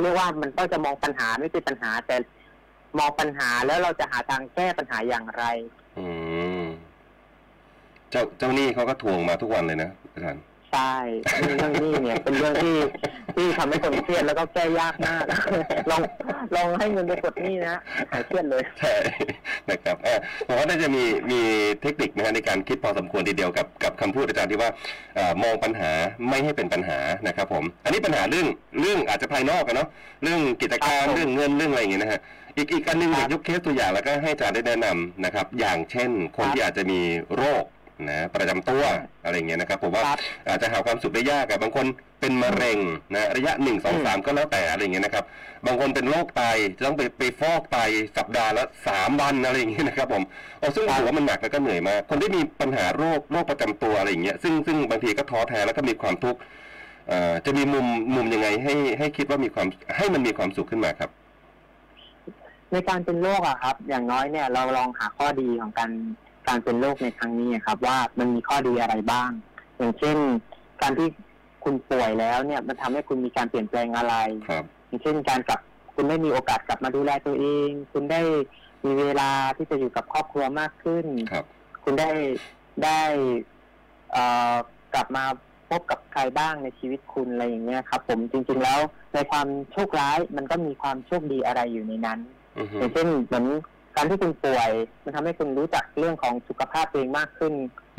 [0.01, 2.15] เรียกว่ามันก็จะมองปัญหาไม่ใช่ปัญหา แต่
[2.98, 5.44] มองปัญหาแล้วเราจะหาทางแก้ปัญหาอย่างไร
[5.98, 6.05] อื
[6.62, 6.63] ม
[8.12, 10.44] เจ้าเจ้าหนี้เขาก็ทวงมาทุกวันเลยนะอาจารย์
[10.75, 10.98] ใช่
[11.39, 12.77] เรื่องนี้เนี่ยเป็นเรื่องที่
[13.36, 15.25] ที่ทำให้คนเครียดแล้วก็แก้ยากมาก
[15.89, 16.01] ลอง
[16.55, 18.96] ลองให้เงินไปกดหนี้นะหายเครียดเลยใช่
[19.70, 21.39] นะครับเออผมว่าน่าจะมีมี
[21.82, 24.70] เทคนิคนะฮะในการคิดพอสมควรทีเดียวกับกับคำพูดอาจารย์ที่ว่า
[25.15, 25.91] เออมองปัญหา
[26.29, 28.48] ไม่ให้เป็นปัญหานะครับผม อันนี้ปัญหาเรื่อง
[28.82, 29.89] เรื่องอาจจะภายนอกกันเนาะ
[30.24, 32.20] เรื่องกิจการครับผมเรื่องเงินเรื่องอะไรอย่างเงี้ยนะฮะ
[32.58, 37.00] อีกอีกอันหนึงคอรับยากยกเคสตัวอย่างแล้วก็ให้อาจารย์ได้แนะนำนะครับ อย่างเช่น คนครับที่อาจจะมี
[37.38, 37.63] โรค
[38.09, 38.83] นะประจำตัว
[39.23, 41.85] อะไรอย่างเงี้ยนะครับผมว่าครับอาจจะหาความสุขได้ยากอะบางคน
[42.21, 42.79] เป็นมะเร็ง
[43.13, 45.25] นะระยะหนึ่งสองสามก็แล้วแต่อะไรอย่างเงี้ยนะครับ
[45.65, 46.41] บางคนเป็นโรคไต
[46.77, 47.77] จะต้องไปไปฟอกไต
[48.17, 50.23] สัปดาห์ละสามวันอะไรอย่างเงี้ยนะครับผม
[50.59, 56.39] โอ้ซึ่งครับถือว่ามันหนักแล้วก็เหนื่อยมากคนที่มีปัญหาโรคโรคประจำตัวอะไรอย่างเงี้ยซึ่งซึ่งบางทีก็ท้อแท้แล้วก็มีความทุกข์
[57.07, 57.85] เอ่อจะมีมุม
[58.15, 61.09] มุมยังไงให้ให้คิดว่ามีความให้มันมีความสุขขึ้นมาครับ
[62.71, 65.91] ในการเป็นโรคอะครับ อย่างน้อยเนี่ยเราลองหาข้อดีของการ
[66.47, 69.31] การเป็นโรคในครั้งนี้อะครับ ว่ามันมีข้อดีอะไรบ้าง
[69.77, 70.17] อย่างเช่น
[70.81, 71.07] การที่
[71.63, 74.15] คุณป่วยแล้วเนี่ยมันทำให้คุณมีการเปลี่ยนแปลงอะไร
[74.49, 75.59] ครับอย่างเช่นการกลับ
[75.95, 78.21] คุณได้มีโอกาสกลับมาดูแลตัวเอง คุณได้
[78.85, 81.45] มีเวลาที่จะอยู่กับครอบครัวมากขึ้นครับ
[81.83, 82.09] คุณได้
[82.83, 83.01] ได้
[84.11, 84.23] เอ่
[84.53, 84.55] อ
[84.93, 85.25] กลับมา
[85.69, 88.79] พบกับใครบ้างในชีวิตคุณอะไรอย่างเงี้ยครับ ผมจริง ๆแล้ว
[89.13, 92.19] ในความโชคร้ายมันก็มีความโชคดีอะไรอยู่ในนั้น
[92.57, 93.45] อือฮึอย่างเช่นเหมือน
[93.95, 94.71] การที่คุณป่วย
[95.03, 97.53] มันทำให้คุณรู้จักเรื่องของสุขภาพตัวเองมากขึ้น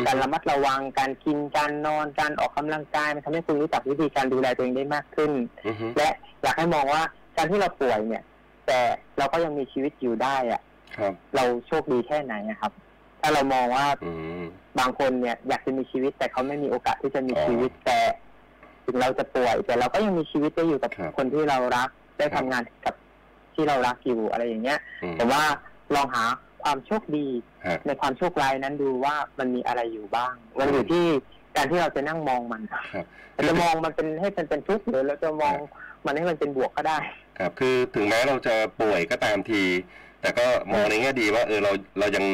[0.06, 5.32] การระมัดระวังการกินการนอนการออกกำลังกาย มันทำให้คุณรู้จักวิธีการดูแลตัวเองได้มากขึ้น
[5.66, 6.08] อือฮึและ
[6.42, 7.02] อยากให้มองว่า
[7.36, 8.24] การที่เราป่วยเนี่ย
[8.66, 8.80] แต่
[9.18, 10.62] เราก็ยังมีชีวิตอยู่ได้อะ
[10.96, 12.72] ครับเราโชคดีแค่ไหนอะครับ
[13.20, 14.12] ถ้าเรามองว่าอื
[14.42, 14.44] ม
[14.78, 17.98] บางคนเนี่ย อยากจะมีชีวิต แต่เขาไม่มีโอกาสที่จะมีอ๋อชีวิตแต่
[18.84, 21.88] ถึงเราจะป่วย แต่เราก็ยังมีชีวิตได้อยู่กับครับคนที่เรารัก
[22.18, 22.94] ได้ครัทำบงานกับ
[23.54, 25.44] ที่เรารักอยู่อะไรอย่างเงี้ยอืมผมว่า
[25.94, 26.24] ลองหา
[26.62, 27.26] ความโชคดี
[27.66, 31.04] ฮะในความโชคร้ายนั้นดูว่ามันมีอะไรอยู่บ้าง มันอยู่ที่
[31.56, 32.62] การที่เราจะนั่งมองมัน
[32.94, 35.56] ครับเราจะมองมันเป็นให้มันเป็นทุกข์หรือเราจะมอง
[36.06, 36.98] มันให้มันเป็นบวกก็ได้
[37.38, 39.62] ครับ คือถึงแม้เราจะป่วยก็ตามที
[40.20, 42.24] แต่ก็มองในแง่ดีว่าเออเราเรายัง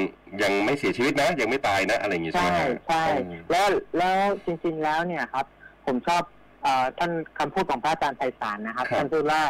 [0.43, 3.67] ยังไม่เสียชีวิตนะ ยังไม่ตายนะ อะไรอย่างงี้ใช่ไหมใช่ฮะใช่เออแล้ว
[3.99, 5.47] แล้วจริง ๆแล้วเนี่ยครับ
[5.87, 6.23] ผมชอบ
[6.63, 9.41] เอ่อท่านคำพูดของพระอาจารย์ไพศาลนะครับครับท่านพูดว่า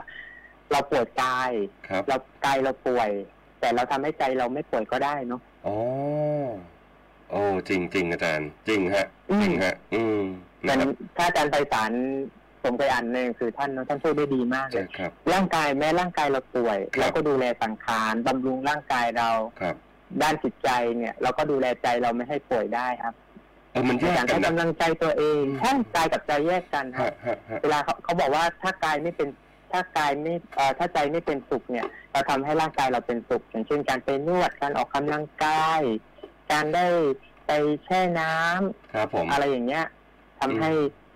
[0.70, 1.50] เราป่วยกาย
[1.88, 3.10] ครับเรากายเราป่วย
[3.62, 5.76] แต่เราทำให้ใจเราไม่ป่วยก็ได้เนาะอ๋อ
[7.30, 10.20] โอ้จริงจริงอาจารย์ จริงฮะอืมจริงฮะ อืม
[10.60, 11.92] แต่นะครับถ้าอาจารย์ไพศาล
[12.62, 19.74] ผมเคยอ่านในหนังสือท่านเนอะท่านพูดได้ดีมากเลใช่ยครับร่างกายแม้ร่างกายเราป่วยครับเราก็ดูแลสังขารบำรุงร่างกายเราครับ
[20.22, 23.14] ด้านจิตใจเนี่ย เราก็ดูแลใจเราไม่ให้ป่วยได้ครับ
[23.72, 29.28] เออมันแยกอย่างกันให้นะกำลังใจตัวเองอืมใช่กายกับใจแยกกันครับฮะฮะฮะเวลาเขาเขาบอกว่าถ้ากายไม่เป็น
[29.72, 35.82] ถ้ากายไม่เอ่อถ้าใจไม่เป็นสุขเนี่ย เราทำให้ร่างกายเราเป็นสุข อย่างเช่นการไปนวดการออกกำลังกาย
[36.52, 36.86] การได้
[37.46, 37.50] ไป
[37.84, 39.84] แช่น้ำครับผมอะไรอย่างเงี้ย
[40.40, 40.70] ทำให้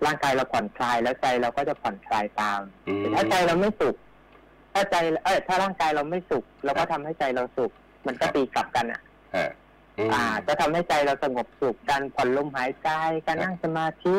[0.05, 3.95] ร่างกายเราผ่อนคลายแล้วใจเราก็จะผ่อนคลายตามอืมแต่ถ้าใจเราไม่สุข
[4.73, 7.71] ถ้าใจเออถ้าร่างกายเราไม่สุขเราก็ทำให้ใจเราสุข
[8.07, 9.01] มันก็ตีกลับกันอะ
[9.35, 9.49] ฮะ
[9.97, 12.89] อืมอ่า จะทำให้ใจเราสงบสุขการผ่อนลมหายใจ
[13.25, 14.15] การนั่งสมาธิ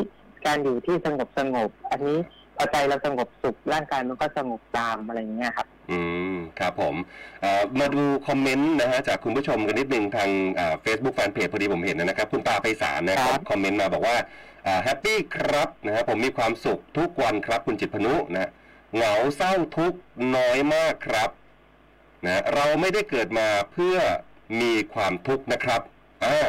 [0.47, 2.19] การอยู่ที่สงบสงบ อันนี้
[2.59, 6.01] พอใจเราสงบสุขร่างกายมันก็สงบตามอะไรอย่างเงี้ยครับ อื
[6.35, 6.95] มครับผม
[7.41, 10.31] เอ่อมาดู comment นะฮะจากคุณผู้ชมกันนิดนึงทาง
[10.83, 14.17] Facebook fanpage พอดีผมเห็นนะครับ คุณตาไพศาลนะครับ comment มาบอกว่า
[14.85, 18.51] happy ครับนะฮะผมมีความสุขทุกวันครับคุณจิตรพนุนะฮะ
[18.95, 19.99] เหงาเศร้าทุกข์
[20.37, 21.31] น้อยมากครับ
[22.25, 23.97] นะเราไม่ได้เกิดมาเพื่อ
[24.61, 25.81] มีความทุกข์นะครับ
[26.25, 26.49] อ่า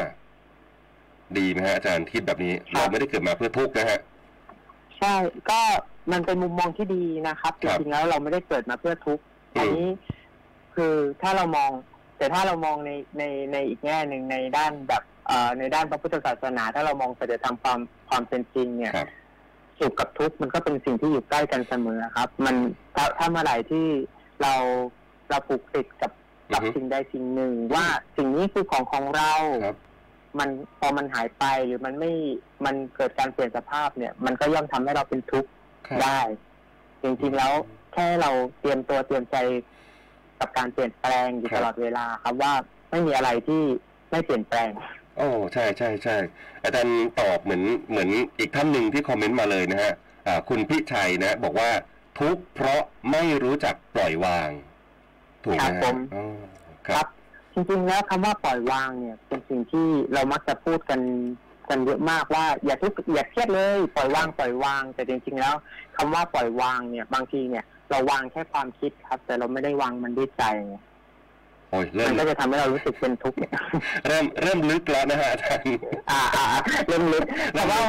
[1.38, 3.98] ดีไหมฮะอาจารย์คิดแบบนี้ครับเราไม่ได้เกิดมาเพื่อทุกข์นะฮะ
[4.98, 5.14] ใช่
[5.50, 5.62] ก็
[6.12, 9.22] มันเป็นมุมมองที่ดีนะครับคจรับริงๆแล้วเราไม่ได้เกิดมาเพื่อทุกข์
[9.56, 9.88] อืมอันนี้
[10.74, 11.70] คือถ้าเรามอง
[12.18, 17.78] แต่ถ้าเรามองในในในอีกแง่หนึ่งในด้านแบบเอ่อในด้านพระพุทธศาสนา ถ้าเรามองสัจธรรมความ
[18.08, 19.08] ความเป็นจริง เนี่ยครับ
[19.78, 22.56] สุขกับทุกข์มันก็เป็นสิ่งที่อยู่ใกล้กันเสมอครับ มัน
[22.94, 23.86] ถ้าถ้าเมื่อไหร่ที่
[24.42, 24.54] เรา
[25.30, 26.12] เราผูกติดกับ
[26.52, 29.32] กับอือฮึสิ่งใดสิ่งหนึ่ง ว่าสิ่งนี้คือของของเรา
[29.64, 29.76] ครับ
[30.38, 30.48] มัน
[30.78, 32.12] พอมันหายไปหรือมันไม่
[32.64, 35.59] มันเกิดการเปลี่ยนสภาพเนี่ย มันก็ย่อมทำให้เราเป็นทุกข์ครับ
[36.02, 36.20] ได้
[37.02, 37.52] จริงๆแล้ว
[37.92, 39.36] แค่เราเตรียมตัวเตรียมใจ
[40.40, 42.52] กับการเปลี่ยนแปลงอยู่ครับตลอดเวลาครับว่า
[42.90, 43.62] ไม่มีอะไรที่
[44.10, 44.70] ไม่เปลี่ยนแปลง
[45.16, 46.16] โอ้ใช่ใช่ใช่
[46.62, 49.92] อาจารย์ตอบเหมือนเหมือนอีกท่านหนึ่งที่คอมเมนต์มาเลยนะฮะ
[50.26, 51.70] อ่าคุณพิชัยนะ บอกว่า
[52.20, 54.50] ทุกข์เพราะไม่รู้จักปล่อยวาง
[55.44, 56.24] ถูกไหมครับฮะผมอ๋อ
[56.86, 57.08] คครัรับบ
[57.54, 61.00] จริงๆแล้วคำว่าปล่อยวางเนี่ย เป็นสิ่งที่เรามักจะพูดกัน
[61.70, 65.54] กันเยอะมากว่าอย่าทุกข์อย่าเครียดเลยปล่อยวางปล่อยวาง แต่จริงๆแล้ว
[65.96, 70.76] คำว่าปล่อยวางเนี่ย บางทีเนี่ย เราวางแค่ความคิดครับ แต่เราไม่ได้วางมันด้วยใจไง
[71.70, 73.52] โอ้ยเริ่มัมนก็จะทำให้เรารู้สึกเป็นทุกข์เนี่ย
[74.06, 75.80] เริ่มเริ่มลึกแล้วนะฮะอาจารย์
[76.10, 76.46] อ่าอ่า
[76.88, 77.80] เริ่มลึกแต่ว่า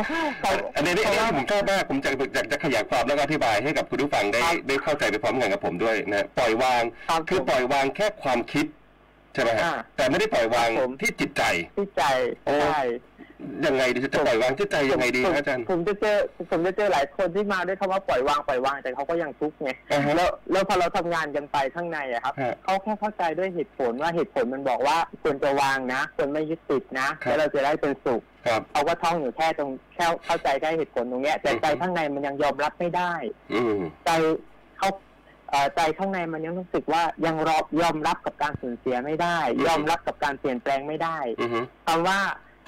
[0.41, 8.65] แต่อันนี้นี่เพราะว่าผมชอบมากผมจะอยากจะขยายความแล้วก็อธิบายให้กับคุณผู้ฟังได้ครับได้เข้าใจไปพร้อมกันกับผมด้วยนะปล่อยวางครับคือผมปล่อยวางแค่ความคิด
[9.33, 11.43] ใช่ไหมฮะอ่าแต่ไม่ได้ปล่อยวางครับผมที่จิตใจ
[11.77, 12.03] ที่ใจ
[12.45, 12.81] โอ้ใช่
[13.65, 16.17] ยังไงดีจะปล่อยวางที่ใจยังไงดีผมฮะอาจารย์ผมจะเจอ
[16.51, 33.13] ผมจะเจอหลายคนที่มาด้วยคำว่าปล่อยวางปล่อยวางแต่เขาก็ยังทุกข์ไงอ่าฮะแล้วแล้วพอเราทำงานกันไปข้างในอะครับฮะเขาแค่เข้าใจด้วยเหตุผลว่าเหตุผลมันบอกว่าควรจะวางนะควรไม่ยึดติดนะครับแล้วเราจะได้เป็นสุขครับเขาก็ท่องอยู่แค่ตรงแค่เข้าใจได้เหตุผลตรงเนี้ยแต่อืมใจข้างในมันยังยอมรับไม่ได้
[33.53, 34.09] อืมใจ
[34.77, 34.89] เขา
[35.49, 42.19] เอ่อใจข้างในมันยังรู้สึกว่ายังรอยอมรับกับการสูญเสียไม่ได้อืมยอมรับกับการเปลี่ยนแปลงไม่ได้อือฮึคำว่า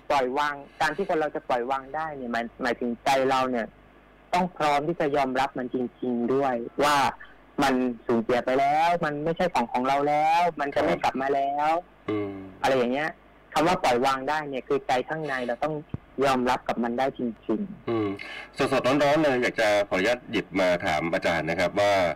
[0.10, 3.68] ปล่อยวาง การที่คนเราจะปล่อยวางได้เนี่ยหมายหมายถึงใจเราเนี่ย
[4.34, 6.96] ต้องพร้อมที่จะยอมรับมันจริง ๆด้วย ว่า
[7.64, 7.74] มัน
[8.08, 11.72] สูญเสียไปแล้ว มันไม่ใช่ของของเราแล้ว มันจะไม่กลับมาแล้ว
[12.10, 13.10] อืมอะไรอย่างเงี้ย
[13.54, 15.74] คำว่าปล่อยวางได้เนี่ยคือใจข้างในเราต้อง
[16.26, 18.10] ยอมรับกับมันได้จริงอืม
[18.58, 22.12] สดๆร้อนๆเลยอยากจะขออนุญาตหยิบมาถามอาจารย์นะครับ ว่าเอ่อ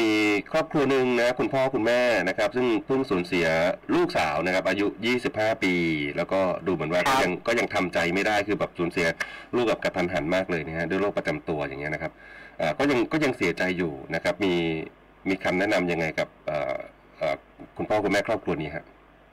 [0.00, 0.10] มี
[0.52, 3.46] ครอบครัวหนึ่งนะคุณพ่อคุณแม่นะครับ ซึ่งเพิ่งสูญเสีย
[3.94, 4.86] ลูกสาวนะครับ อายุ
[5.24, 5.74] 25 ปี
[6.16, 9.06] แล้วก็ดูเหมือนว่าครัก็บยังก็ยังทำใจไม่ได้คือแบบสูญเสีย
[9.54, 12.12] ลูกกับกระทันหันมากเลยนะฮะด้วยโรคประจำตัวอย่างเงี้ยนะครับ
[12.58, 14.54] เอ่อก็ยังก็ยังเสียใจอยู่นะครับ มี
[15.28, 16.76] มีคำแนะนำยังไงกับเอ่อ
[17.18, 17.36] เอ่อ
[17.76, 18.84] คุณพ่อคุณแม่ครอบครัวนี้ฮะ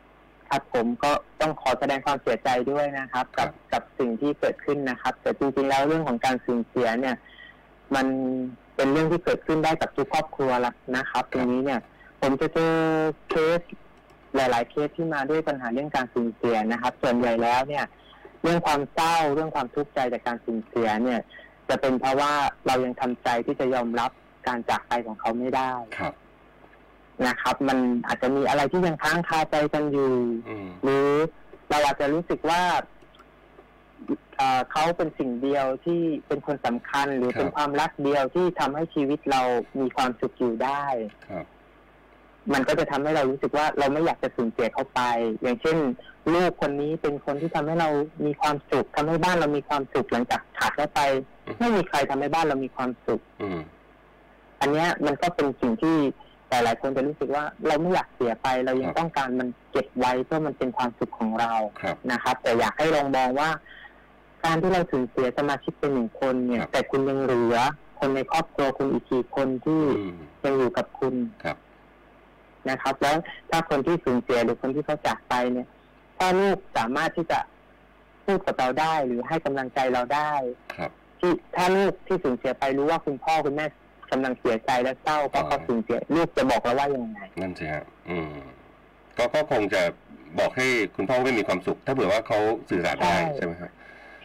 [0.02, 7.16] ๆครับผมก็ต้องขอแสดงความเสียใจด้วยนะครับ กับกับสิ่งที่เกิดขึ้นนะครับ แต่จริงๆแล้วเรื่องของการสูญเสียเนี่ย
[7.96, 8.08] มัน
[8.76, 11.80] เป็นเรื่องที่เกิดขึ้นได้กับทุกครอบครัวละนะครับตรงนี้เนี่ย
[12.22, 12.74] ผมจะเจอ
[13.30, 13.60] เคส
[14.36, 17.86] หลาย ๆ เคสที่มาด้วยปัญหาเรื่องการสูญเสียนะครับ ส่วนใหญ่แล้วเนี่ย
[18.42, 21.20] เรื่องความเศร้าเรื่องความทุกข์ใจจากการสูญเสียเนี่ย
[21.70, 22.32] จะเป็นเพราะว่า
[22.68, 24.12] เรายังทำใจที่จะยอมรับ
[24.48, 26.14] การจากไปของเขาไม่ได้ครับ
[27.28, 30.14] นะครับ มันอาจจะมีอะไรที่ยังค้างคาใจกันอยู่
[30.50, 31.08] อืมหรือ
[31.70, 32.62] เราอาจจะรู้สึกว่า
[34.38, 39.42] เอ่อเขาเป็นสิ่งเดียวที่เป็นคนสำคัญ หรือเป็นความรักเดียวที่ทำให้ชีวิตเรา
[39.80, 40.84] มีความสุขอยู่ได้
[41.30, 41.46] ครับ
[42.54, 45.02] มันก็จะทำให้เรารู้สึกว่าเราไม่อยากจะสูญเสียเขาไป
[45.42, 45.78] อย่างเช่น
[46.34, 47.90] ลูกคนนี้เป็นคนที่ทำให้เรา
[48.26, 51.02] มีความสุขทำให้บ้านเรามีความสุขหลังจากขาดเขาไป
[51.60, 53.60] ไม่มีใครทำให้บ้านเรามีความสุขอืม
[54.62, 55.98] อันเนี้ยมันก็เป็นสิ่งที่
[56.50, 63.50] หลายๆคนจะรู้สึกว่าเราไม่อยากเสียไป เรายังต้องการมันเก็บไว้เพื่อมันเป็นความสุขของเราครับนะครับ แต่อยากให้ลองมองว่า
[64.44, 67.58] การที่เราสูญเสียสมาชิกเป็นหนึ่งคนเนี่ยครับแต่คุณยังเหลือ
[68.00, 71.58] คนในครอบครัวคุณอีกกี่คนที่อืมยังอยู่กับคุณครับ
[72.70, 73.16] นะครับ แล้ว
[73.50, 75.68] ถ้าคนที่สูญเสียหรือคนที่เขาจากไปเนี่ย
[76.18, 77.40] ถ้าลูกสามารถที่จะ
[78.26, 80.34] พูดกับเราได้หรือให้กำลังใจเราได้
[80.78, 83.66] ครับที่ถ้าลูกที่สูญเสียไปรู้ว่าคุณพ่อคุณแม่
[84.12, 88.34] กำลังเสียใจและเศร้าเพราะเขาสูญเสียลูกจะบอกเราว่ายังไงนั่นสิฮะอืม
[89.18, 89.82] ก็ก็คงจะ
[90.40, 92.38] บอกให้คุณพ่อไม่มีความสุข ถ้าเผื่อว่าเขา
[92.70, 93.72] สื่อสารได้ใช่ใช่ไหมครับ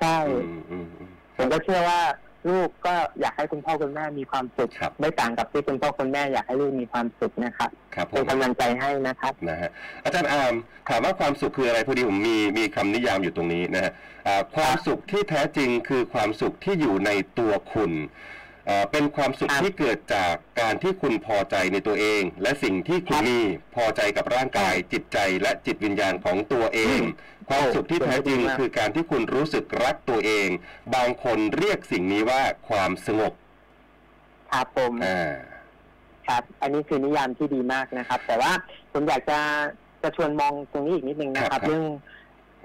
[0.00, 2.00] ใช่อืมอืมอืมผมก็เชื่อว่า
[2.48, 9.70] ลูกก็อยากให้คุณพ่อคุณแม่มีความสุขครับไม่ต่างกับที่คุณพ่อคุณแม่อยากให้ลูกมีความสุขนะครับครับผเป็นมกำลังใจให้นะครับนะฮะ
[10.04, 10.54] อาจารย์อาม
[10.88, 13.92] ถามว่าความสุขคืออะไรพอดีผมมีมีคำนิยามอยู่ตรงนี้นะฮะ
[14.26, 17.92] อ่าความสุขที่แท้จริงคือความสุขที่อยู่ในตัวคุณ
[18.68, 23.38] อ่าเป็นความสุขครับที่เกิดจากการที่คุณพอใจในตัวเอง และสิ่งที่คุคณรับมี
[23.74, 27.00] พอใจกับร่างกายจิตใจและจิตวิญญาณของตัวเอง
[27.48, 30.48] ความสุขที่แท้จริงโอ้คือการที่คุณรู้สึกรักตัวเอง
[30.94, 33.32] บางคนเรียกสิ่งนี้ว่าความสงบ
[34.52, 35.32] ครับผมอ่า
[36.28, 38.52] ครับ อันนี้คือนิยามที่ดีมากนะครับ แต่ว่า
[38.92, 39.38] ผมอยากจะ
[40.02, 41.84] จะชวนมองตรงนี้อีกนิดนึงนะคครัรับบครับ เรื่อง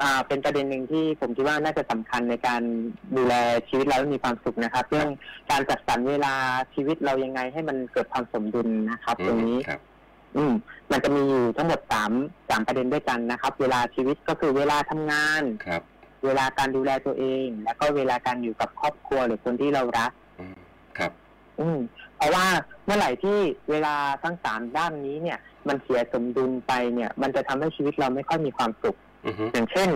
[0.04, 2.62] อ่าเป็นประเด็นหนึ่งที่ผมคิดว่าน่าจะสำคัญในการ
[3.18, 3.34] ดูแล
[3.70, 5.10] ชีวิตเราให้มีความสุขนะครับ เรื่อง
[5.52, 6.34] การจัดสรรเวลา
[6.74, 9.82] ชีวิตเรายังไงให้มันเกิดความสมดุลนะครับ ตรงนี้ครับ
[10.38, 10.54] อืม
[10.92, 12.12] มันจะมีอยู่ทั้งหมดสาม
[12.50, 15.82] สามประเด็นด้วยกันนะครับ เวลาชีวิตก็คือเวลาทำงาน ครับ
[16.26, 20.58] เวลาการดูแลตัวเอง แล้วก็เวลาการอยู่กับครอบครัวหรือคนที่เรารักอืม
[20.98, 21.12] ครับ
[21.60, 21.80] อืม
[22.16, 22.46] เพราะว่า
[22.86, 23.38] เมื่อไหร่ที่
[23.70, 29.90] เวลาทั้งสามด้านนี้เนี่ย มันเสียสมดุลไปเนี่ย มันจะทำให้ชีวิตเราไม่ค่อยมีความสุข อือฮึอย่างเช่น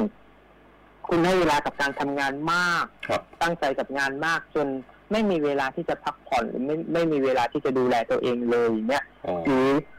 [1.08, 4.68] คุณให้เวลากับการทำงานมาก ครับ ตั้งใจกับงานมากจน
[5.12, 9.95] ไม่มีเวลาที่จะพักผ่อนหรือไม่ไม่มีเวลาที่จะดูแลตัวเองเลยอย่างเนี่ยอ๋อหรือเอ่อ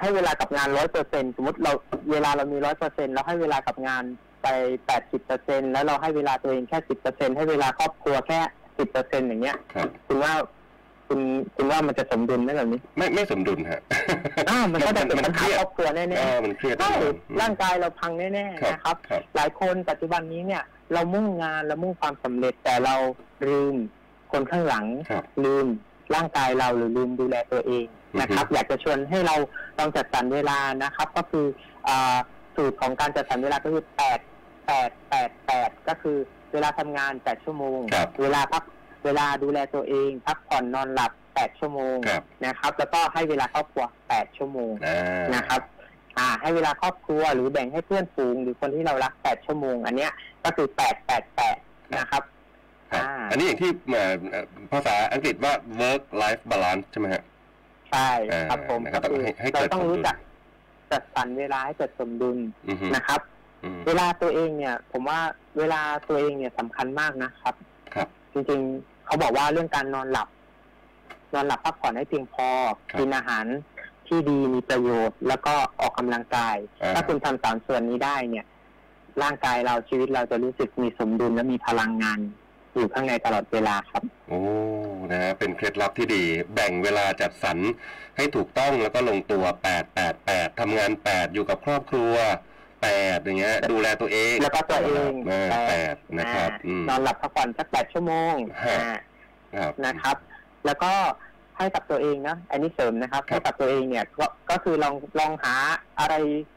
[0.00, 1.72] ให้เวลากับงานร้อยเปอร์เซ็นสมมติเรา
[2.10, 4.04] เวลาเรามีร้อยเปอร์เซ็นเราให้เวลากับงาน
[4.42, 4.48] ไป
[4.86, 8.40] แปดสิบเปอร์เซ็นแล้วเราให้เวลาตัวเองแค่สิบเปอร์เซ็นให้เวลาครอบครัวแค่
[8.78, 10.32] สิบเปอร์เซ็นอย่างเงี้ยครับคุณว่า
[11.08, 11.20] คุณ
[11.56, 13.80] คุณว่ามันจะสมดุลไหมแบบนี้ ไม่ไม่สมดุลฮะ
[14.50, 22.94] อ้าวมันก็จะเป็นมันปัญเคหารียดครอบครัวแน่เออมันเครียดๆใช่อืมร่างกายเราพังแน่ๆนะครับครับ หลายคนปัจจุบันนี้เนี่ย เรามุ่งงานเรามุ่งความสำเร็จแต่เรา
[23.46, 23.74] ลืม
[24.32, 25.66] คนข้างหลังครับลืม
[26.14, 27.86] ร่างกายเราหรือลืมดูแลตัวเอง
[28.20, 29.36] นะครับอือฮึอยากจะชวนให้เรา
[29.78, 31.46] ลองจัดสรรเวลานะครับ ก็คือ
[31.88, 32.16] อา
[32.56, 34.18] สูตรของการจัดสรรเวลาก็คือแปด
[34.66, 36.16] แปดแปดแปดก็คือ
[36.52, 38.62] เวลาทำงานแปดชั่วโมงครับเวลาพัก
[39.04, 45.60] เวลาดูแลตัวเอง พักผ่อนนอนหลับแปดชั่วโมงครับนะครับ แล้วก็ให้เวลาครอบครัวแปดชั่วโมงอ่านะครับ
[46.18, 50.12] อ่าให้เวลาครอบครัวหรือแบ่งให้เพื่อนฝูงหรือคนที่เรารักแปดชั่วโมง อันเนี้ย
[50.44, 51.67] ก็คือแปดแปดแปดนะครับครับ
[53.28, 57.22] อ่าอันนี้อย่างที่เอ่อเอ่อภาษาอังกฤษว่า work life balance ใช่ไหมฮะ
[57.90, 60.16] ใช่อ่าครับผมนะครับก็คือให้ให้เราเกิดต้องสมดุลรู้จัก
[60.90, 62.36] จัดสรรเวลาให้เกิดสมดุล
[62.68, 63.20] อือฮึนะครับ
[63.64, 65.20] อืมเวลาตัวเองเนี่ย ผมว่า
[65.58, 67.54] เวลาตัวเองเนี่ยสำคัญมากนะครับ
[67.94, 70.28] ครับ จริงๆเขาบอกว่าเรื่องการนอนหลับ
[71.34, 72.48] นอนหลับพักผ่อนให้เพียงพอ
[72.90, 73.44] ครับกินอาหาร
[74.08, 78.46] ที่ดีมีประโยชน์ แล้วก็ออกกำลังกายอ่าถ้าคุณทำสามส่วนนี้ได้เนี่ย
[79.22, 82.20] ร่างกายเราชีวิตเราจะรู้สึกมีสมดุลและมีพลังงาน
[82.78, 84.40] อยู่ข้างในตลอดเวลาครับ โอ้
[85.12, 87.58] นะฮะเป็นเคล็ดลับที่ดี แบ่งเวลาจัดสรร
[88.16, 92.14] ให้ถูกต้องแล้วก็ลงตัว8 8 8ทำงาน8อยู่กับครอบครัว
[92.70, 98.34] 8อย่างเงี้ย ดูแลตัวเองแล้วก็ตัวเองอ่าแปแปดดนะครับอ่าอืมนอนหลับพักผ่อนสักแปดชั่วโมง
[98.66, 98.96] ฮะอ่า
[99.54, 100.16] ครับนะครับ
[100.66, 100.92] แล้วก็
[101.58, 105.54] ให้กับตัวเองนะอันนี้เสริมนะครับครับ ให้กับตัวเองเนี่ยก็ก็คือลองลองหา
[105.98, 106.14] อะไร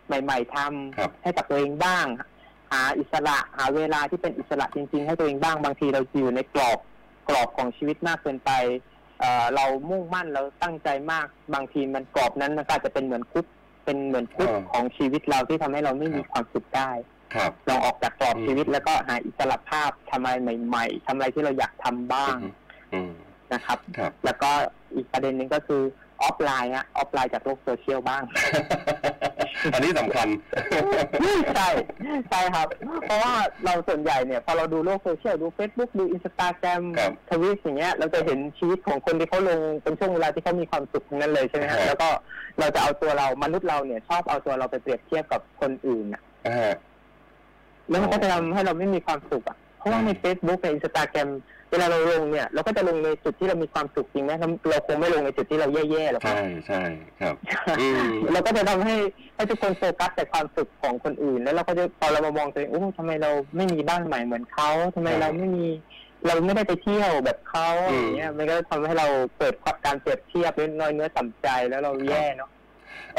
[0.07, 2.05] ใหม่ ๆทำครับให้กับตัวเองบ้าง
[2.71, 6.79] หาอิสระหาเวลาที่เป็นอิสระจริง ๆ ให้ตัวเองบ้างบางทีเราอยู่ในกรอบ
[7.29, 8.51] กรอบของชีวิตมากเกินไป
[9.19, 13.45] เอ่อเรามุ่งมั่นเราตั้งใจมากบางทีมันกรอบนั้นมันก็อาจจะเป็นเหมือนคุก
[13.85, 16.91] เป็นเหมือนคุกอ่าของชีวิตเราที่ทำให้เราไม่มีครับความสุขได้
[17.35, 20.35] ครับลองออกจากกรอบอืมชีวิตแล้วก็หาอิสรภาพทำอะไร
[20.67, 22.53] ใหม่ ๆทำอะไรที่เราอยากทำบ้างอืม
[22.93, 23.11] อืม
[23.53, 24.51] นะครับครับ แล้วก็
[24.95, 25.81] อีกประเด็นหนึ่งก็คือ
[26.21, 28.23] ออฟไลน์ฮะออฟไลน์จากโลกโซเชียลบ้าง
[29.73, 30.27] อันนี้สำคัญ
[31.55, 31.69] ใช่
[32.29, 32.67] ใช่ครับ
[33.05, 33.33] เพราะว่า
[33.65, 42.09] เราส่วนใหญ่เนี่ยพอเราดูโลกโซเชียลดู Facebook ดูอินสตาแกรมครับทวิตอย่างเงี้ยเราจะเห็นชีวิตของคนที่เขาลงเป็นช่วงเวลาที่เขามีความสุขทั้งนั้นเลยใช่ไหมฮะครับแล้วก็
[42.59, 46.71] เราจะเอาตัวเรามนุษย์เราเนี่ย ชอบเอาตัวเราไปเปรียบเทียบกับคนอื่นอะอ่า
[47.89, 51.29] แล้วมันก็จะทำให้เราไม่มีความสุขอะ เพราะว่าใน Facebook ในอินสตาแกรม
[51.71, 56.81] เวลาเราลงเนี่ย เราก็จะลงในจุดที่เรามีความสุขจริงไหมเราเราคงไม่ลงในจุดที่เราแย่ๆหรอกครับใช่ใช่
[57.21, 57.35] ครับ
[57.81, 58.95] อืมเราก็จะทำให้
[59.35, 65.67] ให้ทุกคนโฟกัสแต่ความสุขของคนอื่น แล้วเราก็จะพอเรามามองตัวเองโอ้ทำไมเราไม่มีบ้านใหม่เหมือนเขาทำไมเราไม่มี
[66.25, 69.53] เราไม่ได้ไปเที่ยวแบบเขาอะไรเงี้ยมันก็ทำให้เราเกิด
[69.85, 72.49] การเปรียบเทียบน้อยเนื้อต่ำใจแล้วเราแย่เนาะ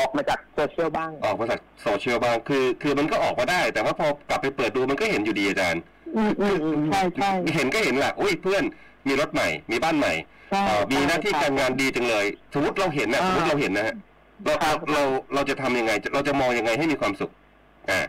[0.00, 5.82] ออกมาจากโซเชียลบ้าง ออกมาจากโซเชียลบ้างคือ คือมันก็ออกมาได้ แต่ว่าพอกลับไปเปิดดูมันก็เห็นอยู่ดีอาจารย์
[6.16, 8.64] อืมอืมอืมใช่ใช่เห็นก็เห็นแหละอุ้ยเพื่อน
[9.06, 10.12] มีรถใหม่ มีบ้านใหม่
[10.50, 13.94] ใช่เอ่อมีหน้าที่ใช่การงานดีจังเลย สมมติเราเห็นนะอ่าสมมติเราเห็นนะฮะ
[14.44, 15.02] เราครัเราบเรา
[15.34, 17.30] เราจะทำยังไง เราจะมองยังไงให้มีความสุข
[17.90, 18.00] อ่า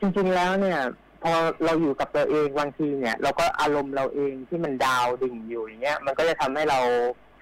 [0.00, 0.78] จริงๆแล้วเนี่ย
[1.22, 1.32] พอ
[1.64, 6.80] เราอยู่กับตัวเองบางทีเนี่ย เราก็อารมณ์เราเองที่มันดาวดิ่งอยู่อย่างเงี้ย มันก็จะทำให้เรา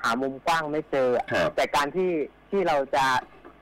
[0.03, 2.11] หามุมกว้างไม่เจออะครับแต่การที่
[2.51, 3.05] ที่เราจะ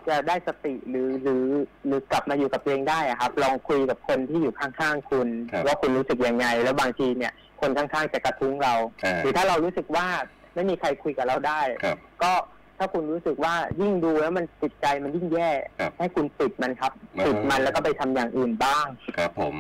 [0.09, 1.45] จะได้สติหรือหรือ
[1.87, 10.07] หรือกลับมาอยู่กับตัวเองได้อะครับ ลองคุยกับคนที่อยู่ข้างๆคุณ ครับว่าคุณรู้สึกยังไง แล้วบางทีเนี่ย คนข้างๆจะกระทุ้งเรา อ่า หรือถ้าเรารู้สึกว่า
[10.55, 12.33] ไม่มีใครคุยกับเราได้ ครับ ก็
[12.79, 18.87] ถ้าคุณรู้สึกว่ายิ่งดูแล้วมันจิตใจมันยิ่งแย่ ครับให้คุณปิดมันครับอ่า ปิดมันแล้วก็ไปทำอย่างอื่นบ้าง
[19.17, 19.55] ครับผม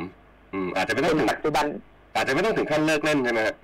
[0.53, 1.67] อืมอาจจะไม่จต้องนถึงปัจจุบัน
[2.14, 3.57] อาจจะไม่ต้องถึงขั้นเลิกเล่นใช่ไหมฮะ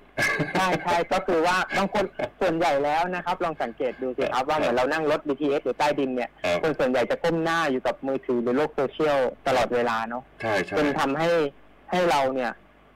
[0.54, 2.04] ใช่ใช่ก็คือว่าบางคน
[2.40, 11.28] ส่วนใหญ่แล้วนะครับ ลองสังเกตดูสิครับว่าเหมือนเรานั่งรถ BTS หรือใต้ดินเนี่ยครับคนส่วนใหญ่จะก้มหน้าอยู่กับมือถือหรือโลกโซเชียลตลอดเวลาเนาะใช่ใช่จนทำให้
[11.90, 12.50] ให้เราเนี่ย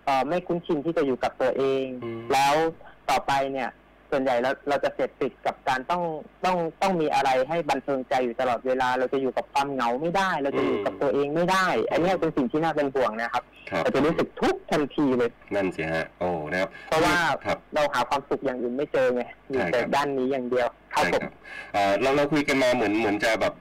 [0.04, 2.54] เอ่อไม่คุ้นชินที่จะอยู่กับตัวเองอืมแล้ว
[3.10, 3.68] ต่อไปเนี่ย
[4.14, 6.02] ส่วนใหญ่แล้วเราจะเสพติดกับการต้อง
[6.44, 21.32] ต้องต้องมีอะไรให้บันเทิงใจอยู่ตลอดเวลา เราจะอยู่กับความเหงาไม่ได้ เราจะอยู่กับตัวเองไม่ได้ อันเนี้ยเป็นสิ่งที่น่าเป็นห่วงนะครับครับเราจะรู้สึกทุกข์ทันทีเลยนั่นสิฮะโอ้นะครับเพราะว่าครับเราหาความสุขอย่างอื่นไม่เจอไงอยู่ใช่แต่ครับด้านนี้อย่างเดียวครับใช่ผมครับ
[21.74, 23.54] เอ่อเราเราคุยกันมาเหมือนเหมือนจะแบบ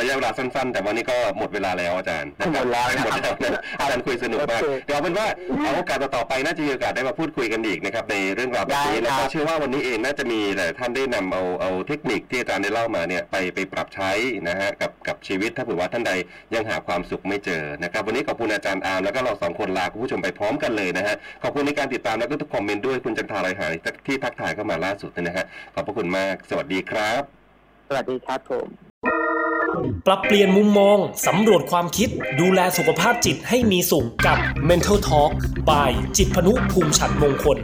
[0.00, 5.26] ระยะเวลาสั้น ๆ แต่วันนี้ก็หมดเวลาแล้วอาจารย์นะครับหมดแล้วนะหมดครับแล้วนะอาจารย์คุยสนุกมากโอเคเดี๋ยวเอาเป็นว่า
[5.62, 14.10] เอาโอกาสต่อๆไปน่าจะมีโอกาสได้มาพูดคุยกันอีกนะครับในเรื่องราวแบบนี้ได้แล้วคก็รับเชื่อว่าวันนี้เองน่าจะมีแต่ท่านได้นำเอาเอาเทคนิคที่อาจารย์ได้เล่ามาเนี่ยไปไปปรับใช้
[14.48, 16.12] นะฮะกับกับชีวิตถ้าเผื่อว่าท่านใด
[16.54, 23.72] ยังหาความสุขไม่เจอนะครับ วันนี้ขอบคุณอาจารย์อาร์มแล้วก็เราสองคนลาคุณผู้ชมไปพร้อมกันเลยนะฮะขอบคุณในการติดตามแล้วก็ทุกคอมเมนต์ด้วยคุณจันทราไรหาย
[24.06, 27.22] ที่ทักทายเข้ามาล่าสุดนะฮะขอบพระคุณมาก สวัสดีครับ
[27.88, 28.66] สวัสดีครับผม
[30.06, 32.08] ปรับเปลี่ยนมุมมอง สำรวจความคิด
[32.40, 35.32] ดูแลสุขภาพจิตให้มีสุขกับ Mental Talk
[35.68, 37.58] by จิตพนุภูมิฉันมงคล